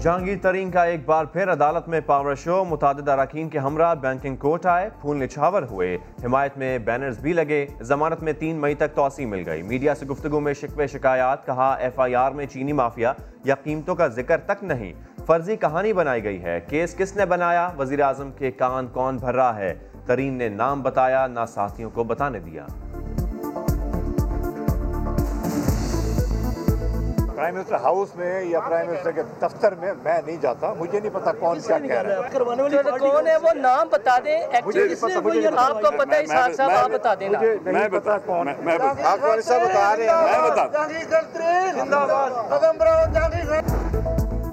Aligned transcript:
جہانگیر 0.00 0.36
ترین 0.42 0.70
کا 0.70 0.84
ایک 0.84 1.00
بار 1.04 1.24
پھر 1.24 1.52
عدالت 1.52 1.88
میں 1.88 2.00
پاور 2.06 2.34
شو 2.34 2.64
متعدد 2.64 3.08
اراکین 3.08 3.48
کے 3.48 3.58
ہمراہ 3.58 3.94
بینکنگ 3.94 4.36
کوٹ 4.36 4.66
آئے، 4.66 4.90
پھول 5.00 5.16
نچھاور 5.16 5.62
ہوئے۔ 5.62 5.98
حمایت 6.24 6.58
میں 6.58 6.78
بینرز 6.78 7.18
بھی 7.18 7.32
لگے، 7.32 7.66
ضمانت 7.80 8.22
میں 8.22 8.32
تین 8.32 8.56
مئی 8.56 8.74
تک 8.74 8.94
توسیع 8.94 9.26
مل 9.26 9.42
گئی۔ 9.46 9.62
میڈیا 9.62 9.94
سے 9.94 10.06
گفتگو 10.06 10.40
میں 10.40 10.54
شکوے 10.54 10.86
شکایات، 10.86 11.46
کہا 11.46 11.74
ایف 11.74 12.00
آئی 12.00 12.14
آر 12.14 12.32
میں 12.32 12.46
چینی 12.46 12.72
مافیا، 12.72 13.12
یا 13.44 13.54
قیمتوں 13.54 13.94
کا 13.94 14.06
ذکر 14.06 14.38
تک 14.38 14.64
نہیں۔ 14.64 14.92
فرضی 15.26 15.56
کہانی 15.56 15.92
بنائی 15.92 16.24
گئی 16.24 16.42
ہے۔ 16.42 16.60
کیس 16.68 16.94
کس 16.94 17.16
نے 17.16 17.24
بنایا؟ 17.24 17.70
وزیر 17.78 18.00
اعظم 18.00 18.30
کے 18.32 18.50
کان 18.50 18.86
کون 18.86 19.16
بھر 19.16 19.34
رہا 19.34 19.56
ہے؟ 19.56 19.74
ترین 20.06 20.34
نے 20.34 20.48
نام 20.48 20.82
بتایا، 20.82 21.26
نہ 21.26 21.40
ساتھیوں 21.48 21.90
کو 21.90 22.04
بتانے 22.04 22.38
دیا۔ 22.38 22.66
پرائم 27.38 27.54
منسٹر 27.54 27.74
ہاؤس 27.74 28.16
میں 28.16 28.42
یا 28.42 28.60
پرائم 28.60 28.88
منسٹر 28.88 29.10
کے 29.10 29.22
دفتر 29.42 29.74
میں 29.74 29.92
میں 30.02 30.18
نہیں 30.26 30.36
جاتا 30.36 30.74
مجھے 30.78 31.00
نہیں 31.00 31.12
پتا 31.12 31.32
کون 31.32 31.60
کیا 31.60 31.78
کہہ 31.78 31.94
رہا 31.94 32.16
ہے۔ 32.16 32.22
کون 32.98 33.26
ہے؟ 33.26 33.36
وہ 33.36 33.48
نام 33.56 33.88
بتا 33.88 34.18
دیں 34.24 34.44
آپ 34.44 34.62
کو 35.82 35.98
پتہ 35.98 36.14
ہے 36.14 36.22
اسحاق 36.22 36.56
صاحب 36.56 36.70
آپ 36.70 36.90
بتا 36.90 37.14
دینا 37.14 37.38
نہیں 37.64 37.88
پتا 37.88 38.18
کون 38.18 38.48
آپ 38.48 39.20
کون 39.20 39.40
صاحب 39.40 39.62
بتا 39.62 39.96
رہے 39.96 40.06
ہیں 40.06 40.12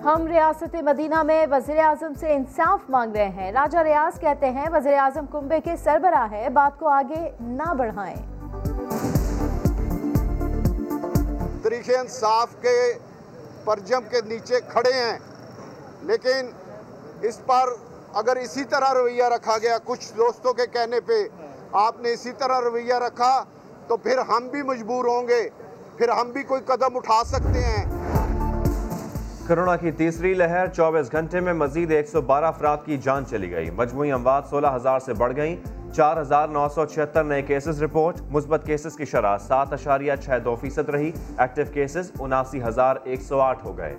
ہم 0.06 0.28
ریاست 0.28 0.76
مدینہ 0.84 1.24
میں 1.24 1.46
وزیر 1.52 1.80
اعظم 1.80 2.14
سے 2.20 2.34
انصاف 2.34 2.80
مانگ 2.90 3.16
رہے 3.16 3.30
ہیں۔ 3.30 3.52
راجہ 3.52 3.78
ریاض 3.78 4.20
کہتے 4.20 4.50
ہیں 4.50 4.66
وزیر 4.74 4.98
اعظم 4.98 5.26
کنبے 5.32 5.60
کے 5.64 5.76
سربراہ 5.84 6.32
ہے 6.32 6.48
بات 6.54 6.80
کو 6.80 6.90
آگے 6.90 7.32
نہ 7.40 7.74
بڑھائیں۔ 7.74 8.36
طریقے 11.66 11.98
انصاف 11.98 12.48
کے 12.62 12.94
پرجم 13.64 14.00
کے 14.10 14.18
نیچے 14.26 14.60
کھڑے 14.70 14.94
ہیں۔ 14.94 15.20
لیکن 16.02 16.50
اس 17.22 17.46
پر 17.46 17.70
اگر 18.14 18.36
اسی 18.36 18.64
طرح 18.64 18.94
رویہ 18.94 19.24
رکھا 19.24 19.58
گیا، 19.58 19.78
کچھ 19.84 20.14
دوستوں 20.18 20.54
کے 20.54 20.68
کہنے 20.68 21.00
پہ 21.00 21.14
آپ 21.72 22.00
نے 22.00 22.12
اسی 22.14 22.32
طرح 22.38 22.62
رویہ 22.62 22.94
رکھا، 22.94 23.44
تو 23.88 23.98
پھر 23.98 24.18
ہم 24.18 24.48
بھی 24.48 24.62
مجبور 24.62 25.06
ہوں 25.06 25.28
گے۔ 25.28 25.50
پھر 25.98 26.10
ہم 26.10 26.32
بھی 26.32 26.44
کوئی 26.44 26.62
قدم 26.66 26.98
اٹھا 26.98 27.24
سکتے 27.24 27.64
ہیں۔ 27.64 27.86
کرونا 29.48 29.76
کی 29.76 29.92
تیسری 29.92 30.34
لہر، 30.34 30.68
چوبیس 30.68 31.12
گھنٹے 31.12 31.40
میں 31.40 31.54
مزید 31.54 31.92
ایک 31.92 32.10
سو 32.10 32.22
بارہ 32.22 32.46
افراد 32.46 32.78
کی 32.86 32.98
جان 32.98 33.26
چلی 33.26 33.52
گئی۔ 33.52 33.72
مجموعی 33.72 34.12
اموات 34.12 34.44
سولہ 34.50 34.68
ہزار 34.76 35.00
سے 35.00 35.14
بڑھ 35.14 35.36
گئیں۔ 35.36 35.56
چار 35.96 36.18
ہزار 36.18 36.48
نو 36.48 36.68
سو 36.76 36.86
چھہتر 36.86 37.24
نئے 37.24 37.42
کیسز 37.42 37.82
رپورٹ 37.84 38.20
مثبت 38.32 38.66
کیسز 38.66 38.96
کی 38.96 39.06
شرح 39.06 39.38
سات 39.38 39.74
اشاریہ 39.74 40.14
چھ 40.24 40.44
دو 40.46 40.56
فیصد 40.62 40.90
رہی 40.90 41.12
ایکٹیو 41.38 41.66
کیسز 41.74 42.12
اناسی 42.20 42.64
ہزار 42.64 42.96
ایک 43.04 43.22
سو 43.22 43.40
آٹھ 43.42 43.66
ہو 43.66 43.78
گئے۔ 43.78 43.96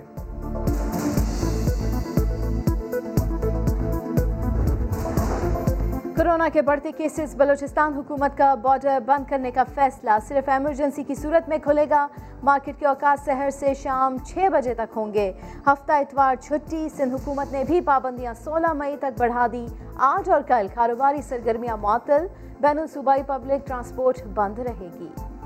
کرونا 6.37 6.49
کے 6.53 6.61
بڑھتے 6.61 6.91
کیسز 6.91 7.35
بلوچستان 7.35 7.93
حکومت 7.93 8.37
کا 8.37 8.55
بارڈر 8.55 8.97
بند 9.05 9.29
کرنے 9.29 9.51
کا 9.51 9.63
فیصلہ، 9.75 10.11
صرف 10.27 10.49
ایمرجنسی 10.49 11.03
کی 11.03 11.15
صورت 11.15 11.49
میں 11.49 11.57
کھلے 11.57 11.85
گا۔ 11.89 12.07
مارکیٹ 12.43 12.79
کے 12.79 12.85
اوقات 12.85 13.25
سحر 13.25 13.49
سے 13.49 13.73
شام 13.73 14.17
چھ 14.17 14.47
بجے 14.53 14.73
تک 14.73 14.93
ہوں 14.95 15.13
گے۔ 15.13 15.31
ہفتہ 15.67 15.91
اتوار 15.91 16.35
چھٹی، 16.35 16.89
سندھ 16.89 17.13
حکومت 17.13 17.51
نے 17.51 17.63
بھی 17.67 17.81
پابندیاں 17.81 18.33
سولہ 18.33 18.73
مئی 18.73 18.97
تک 18.97 19.19
بڑھا 19.19 19.47
دی۔ 19.51 19.65
آج 19.97 20.29
اور 20.29 20.41
کل 20.41 20.67
کاروباری 20.75 21.21
سرگرمیاں 21.21 21.77
معطل۔ 21.77 22.27
بین 22.61 22.79
الصوبائی 22.79 23.23
پبلک 23.23 23.67
ٹرانسپورٹ 23.67 24.21
بند 24.33 24.59
رہے 24.59 24.89
گی۔ 24.99 25.36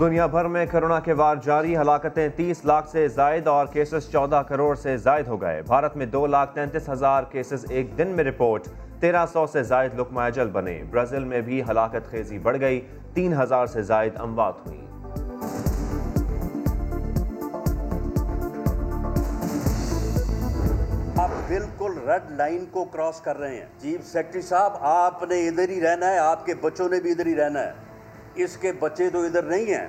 دنیا 0.00 0.26
بھر 0.26 0.44
میں 0.44 0.66
کرونا 0.66 1.00
کے 1.00 1.12
وار 1.12 1.36
جاری، 1.36 1.76
ہلاکتیں 1.76 2.28
تیس 2.36 2.64
لاکھ 2.64 2.88
سے 2.88 3.08
زائد 3.08 3.46
اور 3.46 3.66
کیسز 3.66 4.12
چودہ 4.12 4.42
کروڑ 4.48 4.74
سے 4.74 4.96
زائد 4.96 5.28
ہو 5.28 5.40
گئے۔ 5.40 5.62
بھارت 5.62 5.96
میں 5.96 6.06
دو 6.06 6.26
لاکھ 6.26 6.54
تینتیس 6.54 6.88
ہزار 6.88 7.22
کیسز 7.22 7.66
ایک 7.68 7.98
دن 7.98 8.08
میں 8.08 8.24
رپورٹ، 8.24 8.68
تیرہ 9.00 9.26
سو 9.32 9.46
سے 9.46 9.62
زائد 9.62 10.00
لکمہ 10.00 10.20
اجل 10.20 10.48
بنے۔ 10.48 10.82
برازیل 10.90 11.24
میں 11.24 11.40
بھی 11.40 11.62
ہلاکت 11.62 12.10
خیزی 12.10 12.38
بڑھ 12.38 12.60
گئی، 12.60 12.80
تین 13.14 13.34
ہزار 13.42 13.66
سے 13.66 13.82
زائد 13.82 14.12
اموات 14.16 14.54
ہوئیں۔ 14.66 14.86
آپ 21.16 21.30
بالکل 21.48 21.92
ریڈ 22.06 22.30
لائن 22.30 22.64
کو 22.70 22.84
کراس 22.84 23.20
کر 23.20 23.38
رہے 23.38 23.56
ہیں۔ 23.56 23.66
جی، 23.78 23.90
چیف 23.90 24.06
سیکرٹری 24.06 24.42
صاحب، 24.42 24.72
آپ 24.80 25.22
نے 25.22 25.48
ادھر 25.48 25.68
ہی 25.68 25.80
رہنا 25.80 26.10
ہے، 26.10 26.18
آپ 26.18 26.46
کے 26.46 26.54
بچوں 26.54 26.88
نے 26.88 27.00
بھی 27.00 27.10
ادھر 27.10 27.26
ہی 27.26 27.36
رہنا 27.36 27.60
ہے۔ 27.60 27.85
اس 28.36 28.56
کے 28.56 28.72
بچے 28.72 29.10
تو 29.10 29.22
ادھر 29.22 29.42
نہیں 29.42 29.74
ہیں 29.74 29.88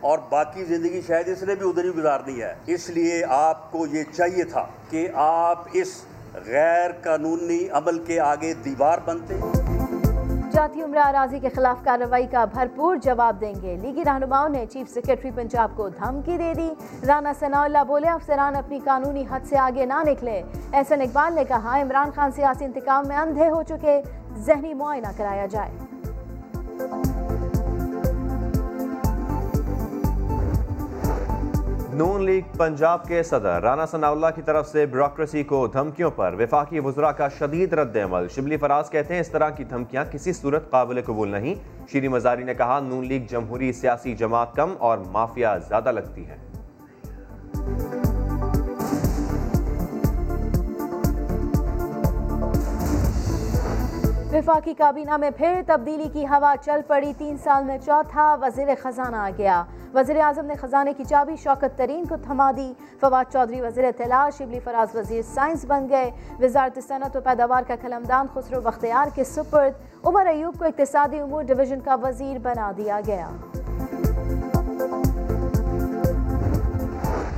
اور 0.00 0.18
باقی 0.30 0.64
زندگی 0.64 1.00
شاید 1.06 1.28
اس 1.28 1.42
نے 1.42 1.54
بھی 1.54 1.68
ادھر 1.68 1.84
ہی 1.84 1.90
گزارنی 1.90 2.42
ہے۔ 2.42 2.54
اس 2.66 2.90
لیے 2.90 3.24
آپ 3.28 3.72
کو 3.72 3.86
یہ 3.86 4.04
چاہیے 4.12 4.44
تھا 4.44 4.66
کہ 4.90 5.08
آپ 5.14 5.64
اس 5.72 6.04
غیر 6.46 6.90
قانونی 7.02 7.68
عمل 7.72 7.98
کے 7.98 8.20
آگے 8.20 8.54
دیوار 8.54 8.98
بنتے۔ 9.04 9.34
جاتی 10.52 10.82
عمرہ 10.82 10.98
اراضی 10.98 11.38
کے 11.38 11.48
خلاف 11.48 11.84
کارروائی 11.84 12.26
کا 12.26 12.44
بھرپور 12.44 12.96
جواب 12.96 13.40
دیں 13.40 13.54
گے۔ 13.62 13.76
لیگی 13.82 14.04
رہنماؤں 14.04 14.48
نے 14.48 14.64
چیف 14.70 14.90
سیکرٹری 14.94 15.30
پنجاب 15.34 15.70
کو 15.74 15.88
دھمکی 15.88 16.38
دے 16.38 16.52
دی۔ 16.56 16.70
رانا 17.06 17.32
ثناء 17.40 17.62
اللہ 17.62 17.84
بولے، 17.86 18.08
افسران 18.08 18.56
اپنی 18.56 18.78
قانونی 18.84 19.24
حد 19.30 19.40
سے 19.48 19.58
آگے 19.58 19.86
نہ 19.86 20.02
نکلے۔ 20.06 20.42
احسن 20.72 21.00
اقبال 21.00 21.34
نے 21.34 21.44
کہا، 21.44 21.82
عمران 21.82 22.10
خان 22.14 22.30
سیاسی 22.30 22.64
انتقام 22.64 23.08
میں 23.08 23.16
اندھے 23.16 23.48
ہو 23.48 23.62
چکے، 23.62 24.02
ذہنی 24.36 24.74
معائنہ 24.74 25.08
کرایا 25.16 25.46
جائے۔ 25.46 25.70
نون 31.94 32.24
لیگ 32.24 32.56
پنجاب 32.56 33.08
کے 33.08 33.22
صدر 33.22 33.62
رانا 33.62 33.86
ثناء 33.86 34.10
اللہ 34.10 34.26
کی 34.34 34.42
طرف 34.42 34.68
سے 34.68 34.86
بیوروکریسی 34.86 35.42
کو 35.42 35.66
دھمکیوں 35.66 36.10
پر 36.10 36.34
وفاقی 36.38 36.80
وزراء 36.80 37.10
کا 37.10 37.28
شدید 37.28 37.72
رد 37.72 37.96
عمل۔ 37.96 38.28
شبلی 38.28 38.56
فراز 38.56 38.90
کہتے 38.90 39.14
ہیں 39.14 39.20
اس 39.20 39.28
طرح 39.28 39.50
کی 39.50 39.64
دھمکیاں 39.64 40.04
کسی 40.10 40.32
صورت 40.32 40.70
قابل 40.70 41.00
قبول 41.06 41.28
نہیں۔ 41.28 41.54
شیری 41.92 42.08
مزاری 42.08 42.44
نے 42.44 42.54
کہا، 42.54 42.80
نون 42.80 43.06
لیگ 43.06 43.26
جمہوری 43.30 43.72
سیاسی 43.72 44.14
جماعت 44.14 44.54
کم 44.54 44.74
اور 44.78 44.98
مافیا 44.98 45.58
زیادہ 45.58 45.92
لگتی 45.92 46.26
ہے 46.26 46.53
وفاقی 54.34 54.74
کابینہ 54.74 55.16
میں 55.16 55.30
پھر 55.36 55.60
تبدیلی 55.66 56.08
کی 56.12 56.26
ہوا 56.26 56.54
چل 56.64 56.80
پڑی۔ 56.86 57.12
تین 57.18 57.36
سال 57.38 57.64
میں 57.64 57.78
چوتھا 57.84 58.36
وزیر 58.40 58.68
خزانہ 58.82 59.16
آ 59.16 59.30
گیا۔ 59.38 59.64
وزیر 59.94 60.20
اعظم 60.20 60.46
نے 60.46 60.54
خزانے 60.54 60.92
کی 60.92 61.04
چابی 61.04 61.36
شوکت 61.36 61.78
ترین 61.78 62.04
کو 62.04 62.16
تھما 62.16 62.50
دی۔ 62.56 62.72
فواد 63.00 63.32
چودھری 63.32 63.60
وزیر 63.60 63.84
اطلاع، 63.84 64.28
شبلی 64.38 64.60
فراز 64.60 64.96
وزیر 64.96 65.22
سائنس 65.34 65.64
بن 65.64 65.88
گئے۔ 65.88 66.10
وزارت 66.40 66.78
صنعت 66.88 67.16
و 67.16 67.20
پیداوار 67.20 67.62
کا 67.66 67.74
قلمدان 67.82 68.26
خسرو 68.34 68.60
بختیار 68.60 69.06
کے 69.14 69.24
سپرد۔ 69.24 69.72
عمر 70.04 70.26
ایوب 70.26 70.58
کو 70.58 70.64
اقتصادی 70.64 71.20
امور 71.20 71.42
ڈویژن 71.42 71.80
کا 71.80 71.94
وزیر 71.94 72.38
بنا 72.38 72.72
دیا 72.76 73.00
گیا۔ 73.06 73.30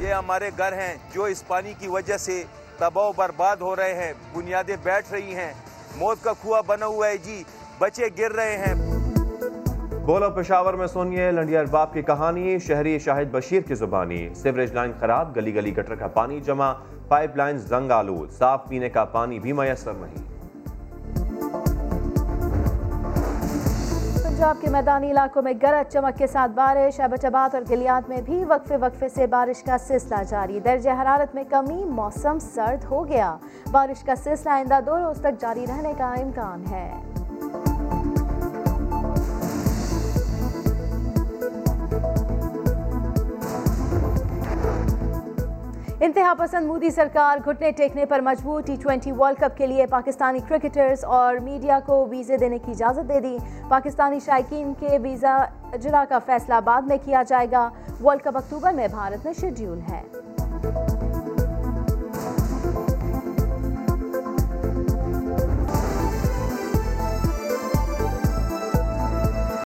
یہ 0.01 0.15
ہمارے 0.15 0.51
گھر 0.59 0.73
ہیں 0.73 0.97
جو 1.12 1.25
اس 1.25 1.47
پانی 1.47 1.73
کی 1.79 1.89
وجہ 1.89 2.17
سے 2.17 2.45
تباہ 2.79 3.05
و 3.05 3.12
برباد 3.17 3.56
ہو 3.56 3.77
رہے 3.77 3.95
ہیں۔ 3.95 4.12
بنیادیں 4.35 4.77
بیٹھ 4.83 5.12
رہی 5.12 5.35
ہیں۔ 5.35 5.53
موت 5.99 6.25
کا 6.25 6.33
کنواں 6.43 6.62
بنا 6.67 6.87
ہوا 6.87 7.09
ہے 7.09 7.17
جی 7.17 7.43
بچے 7.79 8.05
گر 8.19 8.33
رہے 8.33 8.57
ہیں۔ 8.57 8.75
بولو 10.05 10.31
پشاور 10.31 10.75
میں 10.75 10.87
سنیے، 10.87 11.31
لنڈیا 11.31 11.61
ارباب 11.61 11.93
کی 11.93 12.03
کہانی، 12.03 12.59
شہری 12.59 12.99
شاہد 12.99 13.27
بشیر 13.31 13.61
کی 13.61 13.75
زبانی۔ 13.75 14.29
سیوریج 14.35 14.73
لائن 14.73 14.93
خراب، 15.01 15.37
گلی 15.37 15.55
گلی 15.55 15.77
گٹر 15.77 15.95
کا 15.95 16.06
پانی 16.06 16.41
جمع، 16.41 16.73
پائپ 17.09 17.37
لائن 17.37 17.59
زنگ 17.59 17.91
آلود۔ 17.91 18.31
صاف 18.31 18.69
پینے 18.69 18.89
کا 18.89 19.05
پانی 19.05 19.39
بھی 19.39 19.53
میسر 19.53 19.93
نہیں۔ 19.93 20.36
پنجاب 24.37 24.57
کے 24.61 24.71
میدانی 24.71 25.11
علاقوں 25.11 25.43
میں 25.43 25.53
گرج 25.63 25.93
چمک 25.93 26.19
کے 26.19 26.27
ساتھ 26.27 26.53
بارش 26.53 27.01
ابچبات 27.01 27.55
اور 27.55 27.62
گلیات 27.71 28.09
میں 28.09 28.21
بھی 28.21 28.44
وقفے 28.44 28.77
وقفے 28.77 29.09
سے 29.09 29.27
بارش 29.27 29.62
کا 29.62 29.79
سلسلہ 29.79 30.23
جاری۔ 30.29 30.61
درجہ 30.61 30.91
حرارت 30.91 31.35
میں 31.35 31.44
کمی، 31.50 31.85
موسم 31.85 32.38
سرد 32.38 32.85
ہو 32.85 33.09
گیا۔ 33.09 33.37
بارش 33.71 34.05
کا 34.05 34.15
سلسلہ 34.17 34.50
آئندہ 34.50 34.79
دو 34.87 34.99
روز 34.99 35.19
تک 35.21 35.41
جاری 35.41 35.67
رہنے 35.69 35.93
کا 35.99 36.12
امکان 36.12 36.65
ہے۔ 36.71 37.16
انتہا 46.00 46.32
پسند 46.38 46.66
مودی 46.66 46.90
سرکار 46.90 47.38
گھٹنے 47.44 47.70
ٹیکنے 47.70 48.06
پر 48.06 48.20
مجبور 48.20 48.62
ٹی 48.62 48.76
ٹوینٹی 48.82 49.12
ورلڈ 49.12 49.38
کپ 49.38 49.56
کے 49.56 49.66
لیے 49.66 49.87
پاکستانی 49.87 50.38
کرکٹرز 50.48 51.04
اور 51.04 51.34
میڈیا 51.34 51.78
کو 51.87 52.06
ویزے 52.10 52.37
دینے 52.37 52.58
کی 52.58 52.70
اجازت 52.70 53.08
دے 53.08 53.20
دی۔ 53.20 53.37
پاکستانی 53.69 54.20
شائقین 54.20 54.72
کے 54.78 54.98
ویزا 55.02 55.37
اجرا 55.72 56.04
کا 56.08 56.19
فیصلہ 56.19 56.54
بعد 56.64 56.82
میں 56.82 56.96
کیا 57.04 57.22
جائے 57.28 57.46
گا۔ 57.50 57.70
ورلڈ 58.04 58.22
کپ 58.22 58.37
اکتوبر 58.37 58.72
میں 58.72 58.88
بھارت 58.88 59.25
میں 59.25 59.32
شیڈیول 59.40 59.81
ہے۔ 59.93 60.02